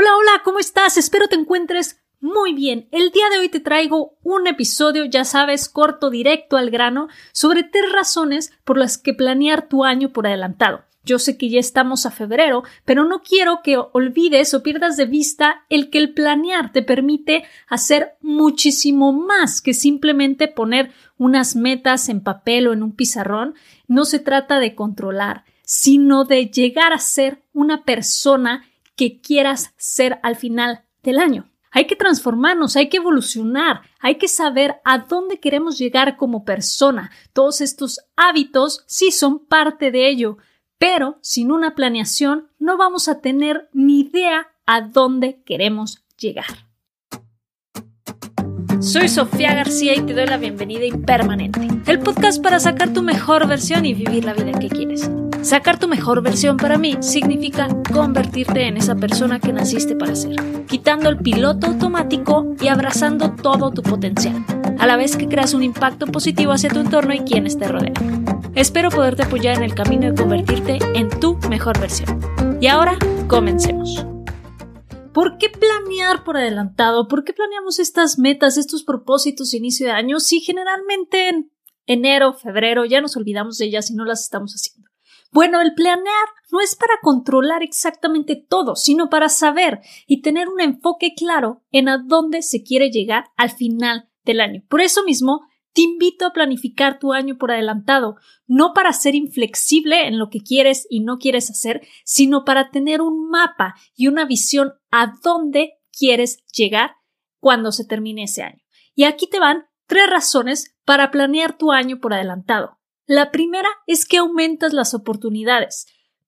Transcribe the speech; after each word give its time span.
Hola, 0.00 0.16
hola, 0.16 0.42
¿cómo 0.44 0.60
estás? 0.60 0.96
Espero 0.96 1.26
te 1.26 1.34
encuentres 1.34 2.00
muy 2.20 2.52
bien. 2.52 2.86
El 2.92 3.10
día 3.10 3.28
de 3.32 3.38
hoy 3.38 3.48
te 3.48 3.58
traigo 3.58 4.16
un 4.22 4.46
episodio, 4.46 5.04
ya 5.06 5.24
sabes, 5.24 5.68
corto, 5.68 6.08
directo 6.08 6.56
al 6.56 6.70
grano, 6.70 7.08
sobre 7.32 7.64
tres 7.64 7.90
razones 7.90 8.52
por 8.62 8.78
las 8.78 8.96
que 8.96 9.12
planear 9.12 9.66
tu 9.66 9.84
año 9.84 10.12
por 10.12 10.28
adelantado. 10.28 10.84
Yo 11.02 11.18
sé 11.18 11.36
que 11.36 11.48
ya 11.48 11.58
estamos 11.58 12.06
a 12.06 12.12
febrero, 12.12 12.62
pero 12.84 13.02
no 13.02 13.22
quiero 13.22 13.58
que 13.64 13.76
olvides 13.76 14.54
o 14.54 14.62
pierdas 14.62 14.96
de 14.96 15.06
vista 15.06 15.64
el 15.68 15.90
que 15.90 15.98
el 15.98 16.14
planear 16.14 16.70
te 16.70 16.82
permite 16.82 17.42
hacer 17.66 18.12
muchísimo 18.20 19.12
más 19.12 19.60
que 19.60 19.74
simplemente 19.74 20.46
poner 20.46 20.92
unas 21.16 21.56
metas 21.56 22.08
en 22.08 22.22
papel 22.22 22.68
o 22.68 22.72
en 22.72 22.84
un 22.84 22.92
pizarrón. 22.94 23.56
No 23.88 24.04
se 24.04 24.20
trata 24.20 24.60
de 24.60 24.76
controlar, 24.76 25.42
sino 25.64 26.24
de 26.24 26.46
llegar 26.46 26.92
a 26.92 26.98
ser 26.98 27.42
una 27.52 27.82
persona 27.82 28.62
que 28.98 29.20
quieras 29.20 29.72
ser 29.78 30.18
al 30.22 30.36
final 30.36 30.84
del 31.02 31.20
año. 31.20 31.48
Hay 31.70 31.86
que 31.86 31.96
transformarnos, 31.96 32.76
hay 32.76 32.88
que 32.88 32.96
evolucionar, 32.96 33.82
hay 34.00 34.16
que 34.16 34.26
saber 34.26 34.80
a 34.84 34.98
dónde 34.98 35.38
queremos 35.38 35.78
llegar 35.78 36.16
como 36.16 36.44
persona. 36.44 37.10
Todos 37.32 37.60
estos 37.60 38.00
hábitos 38.16 38.82
sí 38.86 39.12
son 39.12 39.38
parte 39.46 39.92
de 39.92 40.08
ello, 40.08 40.38
pero 40.78 41.18
sin 41.22 41.52
una 41.52 41.74
planeación 41.74 42.48
no 42.58 42.76
vamos 42.76 43.08
a 43.08 43.20
tener 43.20 43.68
ni 43.72 44.00
idea 44.00 44.48
a 44.66 44.80
dónde 44.80 45.42
queremos 45.44 46.04
llegar. 46.18 46.66
Soy 48.80 49.08
Sofía 49.08 49.54
García 49.54 49.94
y 49.94 50.00
te 50.00 50.14
doy 50.14 50.26
la 50.26 50.38
bienvenida 50.38 50.84
Impermanente, 50.84 51.68
el 51.86 52.00
podcast 52.00 52.42
para 52.42 52.58
sacar 52.58 52.92
tu 52.92 53.02
mejor 53.02 53.46
versión 53.46 53.84
y 53.84 53.94
vivir 53.94 54.24
la 54.24 54.34
vida 54.34 54.58
que 54.58 54.68
quieres. 54.68 55.10
Sacar 55.42 55.78
tu 55.78 55.88
mejor 55.88 56.22
versión 56.22 56.56
para 56.56 56.78
mí 56.78 56.96
significa 57.00 57.68
convertirte 57.92 58.66
en 58.66 58.76
esa 58.76 58.96
persona 58.96 59.38
que 59.38 59.52
naciste 59.52 59.94
para 59.94 60.16
ser, 60.16 60.36
quitando 60.66 61.08
el 61.08 61.18
piloto 61.18 61.68
automático 61.68 62.54
y 62.60 62.68
abrazando 62.68 63.34
todo 63.34 63.70
tu 63.70 63.82
potencial, 63.82 64.44
a 64.78 64.86
la 64.86 64.96
vez 64.96 65.16
que 65.16 65.28
creas 65.28 65.54
un 65.54 65.62
impacto 65.62 66.06
positivo 66.06 66.52
hacia 66.52 66.70
tu 66.70 66.80
entorno 66.80 67.14
y 67.14 67.20
quienes 67.20 67.56
te 67.56 67.68
rodean. 67.68 68.24
Espero 68.54 68.90
poderte 68.90 69.22
apoyar 69.22 69.56
en 69.56 69.62
el 69.62 69.74
camino 69.74 70.10
de 70.10 70.20
convertirte 70.20 70.78
en 70.94 71.08
tu 71.20 71.36
mejor 71.48 71.78
versión. 71.78 72.20
Y 72.60 72.66
ahora, 72.66 72.98
comencemos. 73.28 74.04
¿Por 75.14 75.38
qué 75.38 75.48
planear 75.48 76.24
por 76.24 76.36
adelantado? 76.36 77.06
¿Por 77.08 77.24
qué 77.24 77.32
planeamos 77.32 77.78
estas 77.78 78.18
metas, 78.18 78.56
estos 78.56 78.82
propósitos 78.82 79.54
inicio 79.54 79.86
de 79.86 79.92
año 79.92 80.18
si 80.20 80.40
generalmente 80.40 81.28
en 81.28 81.52
enero, 81.86 82.34
febrero 82.34 82.84
ya 82.84 83.00
nos 83.00 83.16
olvidamos 83.16 83.58
de 83.58 83.66
ellas 83.66 83.90
y 83.90 83.94
no 83.94 84.04
las 84.04 84.22
estamos 84.22 84.52
haciendo? 84.52 84.87
Bueno, 85.30 85.60
el 85.60 85.74
planear 85.74 86.28
no 86.50 86.60
es 86.60 86.74
para 86.74 86.94
controlar 87.02 87.62
exactamente 87.62 88.36
todo, 88.36 88.76
sino 88.76 89.10
para 89.10 89.28
saber 89.28 89.80
y 90.06 90.22
tener 90.22 90.48
un 90.48 90.60
enfoque 90.60 91.14
claro 91.14 91.62
en 91.70 91.88
a 91.88 91.98
dónde 91.98 92.42
se 92.42 92.62
quiere 92.62 92.90
llegar 92.90 93.26
al 93.36 93.50
final 93.50 94.08
del 94.24 94.40
año. 94.40 94.62
Por 94.68 94.80
eso 94.80 95.04
mismo, 95.04 95.42
te 95.74 95.82
invito 95.82 96.26
a 96.26 96.32
planificar 96.32 96.98
tu 96.98 97.12
año 97.12 97.36
por 97.38 97.52
adelantado, 97.52 98.16
no 98.46 98.72
para 98.72 98.92
ser 98.92 99.14
inflexible 99.14 100.06
en 100.06 100.18
lo 100.18 100.30
que 100.30 100.40
quieres 100.40 100.86
y 100.90 101.00
no 101.00 101.18
quieres 101.18 101.50
hacer, 101.50 101.86
sino 102.04 102.44
para 102.44 102.70
tener 102.70 103.00
un 103.00 103.28
mapa 103.28 103.74
y 103.94 104.08
una 104.08 104.24
visión 104.24 104.72
a 104.90 105.14
dónde 105.22 105.74
quieres 105.96 106.44
llegar 106.52 106.96
cuando 107.38 107.70
se 107.70 107.84
termine 107.84 108.24
ese 108.24 108.42
año. 108.42 108.62
Y 108.94 109.04
aquí 109.04 109.28
te 109.28 109.38
van 109.38 109.66
tres 109.86 110.08
razones 110.10 110.74
para 110.84 111.10
planear 111.10 111.56
tu 111.56 111.70
año 111.70 112.00
por 112.00 112.14
adelantado. 112.14 112.77
La 113.08 113.30
primera 113.30 113.70
es 113.86 114.04
que 114.04 114.18
aumentas 114.18 114.74
las 114.74 114.92
oportunidades. 114.92 115.86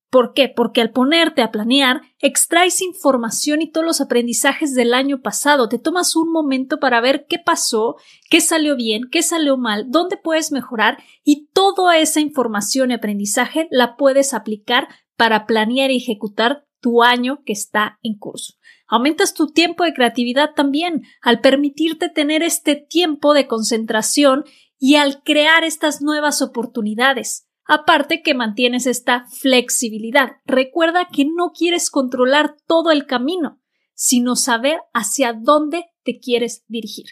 ¿Por 0.09 0.33
qué? 0.33 0.49
Porque 0.49 0.81
al 0.81 0.89
ponerte 0.89 1.43
a 1.43 1.51
planear, 1.51 2.01
extraes 2.17 2.81
información 2.81 3.61
y 3.61 3.71
todos 3.71 3.85
los 3.85 4.01
aprendizajes 4.01 4.73
del 4.73 4.95
año 4.95 5.21
pasado. 5.21 5.69
Te 5.69 5.77
tomas 5.77 6.15
un 6.15 6.31
momento 6.31 6.79
para 6.79 6.99
ver 6.99 7.27
qué 7.29 7.37
pasó, 7.37 7.97
qué 8.31 8.41
salió 8.41 8.75
bien, 8.75 9.03
qué 9.11 9.21
salió 9.21 9.57
mal, 9.57 9.91
dónde 9.91 10.17
puedes 10.17 10.51
mejorar 10.51 10.97
y 11.23 11.49
toda 11.53 11.99
esa 11.99 12.19
información 12.19 12.89
y 12.89 12.95
aprendizaje 12.95 13.67
la 13.69 13.95
puedes 13.95 14.33
aplicar 14.33 14.87
para 15.15 15.45
planear 15.45 15.91
y 15.91 15.97
ejecutar 15.97 16.65
tu 16.79 17.03
año 17.03 17.43
que 17.45 17.53
está 17.53 17.99
en 18.01 18.17
curso. 18.17 18.55
Aumentas 18.87 19.35
tu 19.35 19.51
tiempo 19.51 19.83
de 19.83 19.93
creatividad 19.93 20.55
también 20.55 21.03
al 21.21 21.41
permitirte 21.41 22.09
tener 22.09 22.41
este 22.41 22.75
tiempo 22.75 23.35
de 23.35 23.47
concentración 23.47 24.45
y 24.83 24.95
al 24.95 25.21
crear 25.21 25.63
estas 25.63 26.01
nuevas 26.01 26.41
oportunidades. 26.41 27.47
Aparte 27.65 28.23
que 28.23 28.33
mantienes 28.33 28.87
esta 28.87 29.27
flexibilidad. 29.27 30.31
Recuerda 30.43 31.07
que 31.13 31.23
no 31.23 31.51
quieres 31.51 31.91
controlar 31.91 32.57
todo 32.65 32.89
el 32.89 33.05
camino, 33.05 33.61
sino 33.93 34.35
saber 34.35 34.79
hacia 34.91 35.33
dónde 35.33 35.85
te 36.03 36.19
quieres 36.19 36.65
dirigir. 36.67 37.05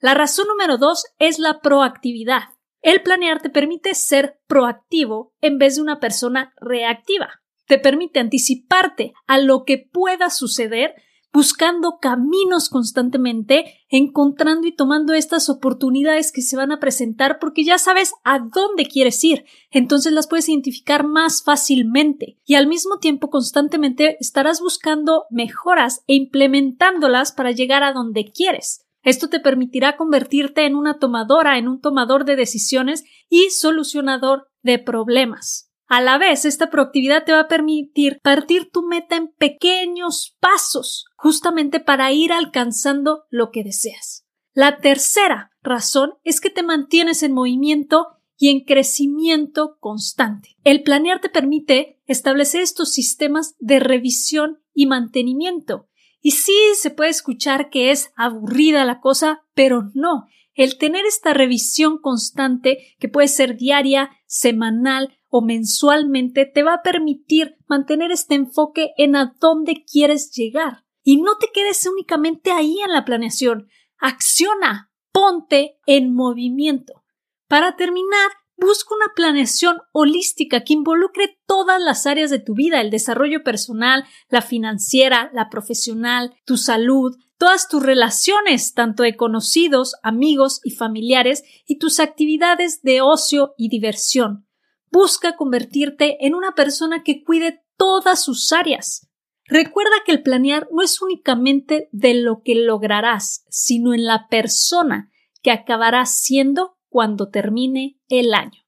La 0.00 0.14
razón 0.14 0.48
número 0.48 0.78
dos 0.78 1.04
es 1.20 1.38
la 1.38 1.60
proactividad. 1.60 2.42
El 2.82 3.02
planear 3.02 3.40
te 3.40 3.50
permite 3.50 3.94
ser 3.94 4.40
proactivo 4.48 5.32
en 5.40 5.58
vez 5.58 5.76
de 5.76 5.82
una 5.82 6.00
persona 6.00 6.52
reactiva. 6.56 7.40
Te 7.68 7.78
permite 7.78 8.18
anticiparte 8.18 9.14
a 9.28 9.38
lo 9.38 9.64
que 9.64 9.78
pueda 9.78 10.28
suceder 10.28 10.96
buscando 11.36 11.98
caminos 12.00 12.70
constantemente, 12.70 13.82
encontrando 13.90 14.66
y 14.66 14.74
tomando 14.74 15.12
estas 15.12 15.50
oportunidades 15.50 16.32
que 16.32 16.40
se 16.40 16.56
van 16.56 16.72
a 16.72 16.80
presentar 16.80 17.38
porque 17.38 17.62
ya 17.62 17.76
sabes 17.76 18.14
a 18.24 18.38
dónde 18.38 18.86
quieres 18.86 19.22
ir, 19.22 19.44
entonces 19.70 20.14
las 20.14 20.28
puedes 20.28 20.48
identificar 20.48 21.06
más 21.06 21.42
fácilmente 21.44 22.38
y 22.46 22.54
al 22.54 22.66
mismo 22.66 23.00
tiempo 23.00 23.28
constantemente 23.28 24.16
estarás 24.18 24.62
buscando 24.62 25.24
mejoras 25.28 26.02
e 26.06 26.14
implementándolas 26.14 27.32
para 27.32 27.50
llegar 27.50 27.82
a 27.82 27.92
donde 27.92 28.32
quieres. 28.32 28.86
Esto 29.02 29.28
te 29.28 29.38
permitirá 29.38 29.98
convertirte 29.98 30.64
en 30.64 30.74
una 30.74 30.98
tomadora, 30.98 31.58
en 31.58 31.68
un 31.68 31.82
tomador 31.82 32.24
de 32.24 32.36
decisiones 32.36 33.04
y 33.28 33.50
solucionador 33.50 34.48
de 34.62 34.78
problemas. 34.78 35.65
A 35.88 36.00
la 36.00 36.18
vez, 36.18 36.44
esta 36.44 36.68
proactividad 36.68 37.24
te 37.24 37.32
va 37.32 37.40
a 37.40 37.48
permitir 37.48 38.20
partir 38.20 38.70
tu 38.70 38.82
meta 38.82 39.16
en 39.16 39.28
pequeños 39.28 40.36
pasos, 40.40 41.06
justamente 41.16 41.78
para 41.78 42.12
ir 42.12 42.32
alcanzando 42.32 43.24
lo 43.30 43.50
que 43.50 43.62
deseas. 43.62 44.26
La 44.52 44.78
tercera 44.78 45.52
razón 45.62 46.14
es 46.24 46.40
que 46.40 46.50
te 46.50 46.62
mantienes 46.62 47.22
en 47.22 47.32
movimiento 47.32 48.08
y 48.36 48.48
en 48.48 48.64
crecimiento 48.64 49.76
constante. 49.78 50.56
El 50.64 50.82
planear 50.82 51.20
te 51.20 51.28
permite 51.28 52.00
establecer 52.06 52.62
estos 52.62 52.92
sistemas 52.92 53.54
de 53.58 53.78
revisión 53.78 54.58
y 54.74 54.86
mantenimiento. 54.86 55.88
Y 56.20 56.32
sí 56.32 56.56
se 56.74 56.90
puede 56.90 57.10
escuchar 57.10 57.70
que 57.70 57.92
es 57.92 58.10
aburrida 58.16 58.84
la 58.84 59.00
cosa, 59.00 59.44
pero 59.54 59.90
no. 59.94 60.26
El 60.54 60.78
tener 60.78 61.04
esta 61.06 61.34
revisión 61.34 61.98
constante, 61.98 62.96
que 62.98 63.08
puede 63.08 63.28
ser 63.28 63.56
diaria, 63.56 64.10
semanal 64.26 65.15
o 65.28 65.42
mensualmente, 65.42 66.46
te 66.46 66.62
va 66.62 66.74
a 66.74 66.82
permitir 66.82 67.56
mantener 67.66 68.12
este 68.12 68.34
enfoque 68.34 68.92
en 68.96 69.16
a 69.16 69.36
dónde 69.40 69.84
quieres 69.84 70.30
llegar. 70.32 70.84
Y 71.02 71.20
no 71.20 71.36
te 71.38 71.48
quedes 71.52 71.86
únicamente 71.86 72.50
ahí 72.50 72.78
en 72.84 72.92
la 72.92 73.04
planeación. 73.04 73.68
Acciona, 73.98 74.90
ponte 75.12 75.78
en 75.86 76.14
movimiento. 76.14 77.04
Para 77.48 77.76
terminar, 77.76 78.30
busca 78.56 78.94
una 78.94 79.12
planeación 79.14 79.78
holística 79.92 80.64
que 80.64 80.72
involucre 80.72 81.38
todas 81.46 81.80
las 81.80 82.06
áreas 82.06 82.30
de 82.30 82.38
tu 82.38 82.54
vida, 82.54 82.80
el 82.80 82.90
desarrollo 82.90 83.42
personal, 83.42 84.04
la 84.28 84.42
financiera, 84.42 85.30
la 85.32 85.48
profesional, 85.48 86.34
tu 86.44 86.56
salud, 86.56 87.16
todas 87.38 87.68
tus 87.68 87.82
relaciones, 87.82 88.74
tanto 88.74 89.02
de 89.02 89.16
conocidos, 89.16 89.94
amigos 90.02 90.60
y 90.64 90.70
familiares, 90.70 91.44
y 91.66 91.78
tus 91.78 92.00
actividades 92.00 92.82
de 92.82 93.02
ocio 93.02 93.54
y 93.56 93.68
diversión. 93.68 94.45
Busca 94.90 95.36
convertirte 95.36 96.24
en 96.26 96.34
una 96.34 96.54
persona 96.54 97.02
que 97.02 97.22
cuide 97.24 97.62
todas 97.76 98.22
sus 98.22 98.52
áreas. 98.52 99.08
Recuerda 99.44 99.92
que 100.04 100.12
el 100.12 100.22
planear 100.22 100.68
no 100.72 100.82
es 100.82 101.00
únicamente 101.00 101.88
de 101.92 102.14
lo 102.14 102.42
que 102.42 102.54
lograrás, 102.54 103.44
sino 103.48 103.94
en 103.94 104.04
la 104.04 104.28
persona 104.28 105.10
que 105.42 105.52
acabarás 105.52 106.18
siendo 106.18 106.78
cuando 106.88 107.28
termine 107.28 107.98
el 108.08 108.34
año. 108.34 108.60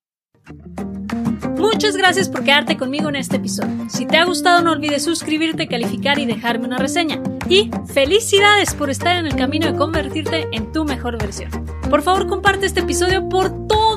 Muchas 1.59 1.97
gracias 1.97 2.29
por 2.29 2.45
quedarte 2.45 2.77
conmigo 2.77 3.09
en 3.09 3.17
este 3.17 3.37
episodio. 3.37 3.89
Si 3.89 4.07
te 4.07 4.17
ha 4.17 4.25
gustado 4.25 4.63
no 4.63 4.71
olvides 4.71 5.03
suscribirte, 5.03 5.67
calificar 5.67 6.21
y 6.21 6.27
dejarme 6.27 6.67
una 6.67 6.79
reseña. 6.79 7.21
Y 7.49 7.71
felicidades 7.93 8.75
por 8.75 8.91
estar 8.91 9.17
en 9.17 9.27
el 9.27 9.35
camino 9.35 9.67
de 9.67 9.77
convertirte 9.77 10.47
en 10.53 10.71
tu 10.71 10.85
mejor 10.85 11.19
versión. 11.19 11.51
Por 11.91 12.03
favor 12.03 12.29
comparte 12.29 12.67
este 12.67 12.81
episodio 12.81 13.29
por 13.29 13.67